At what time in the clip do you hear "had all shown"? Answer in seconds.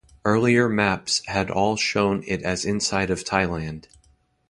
1.27-2.23